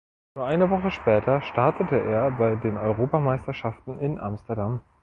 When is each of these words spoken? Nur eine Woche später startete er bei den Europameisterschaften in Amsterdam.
Nur 0.35 0.47
eine 0.47 0.67
Woche 0.71 0.89
später 0.89 1.43
startete 1.43 1.93
er 1.99 2.31
bei 2.31 2.55
den 2.55 2.75
Europameisterschaften 2.75 3.99
in 3.99 4.19
Amsterdam. 4.19 4.81